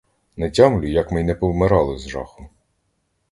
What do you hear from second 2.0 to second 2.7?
жаху.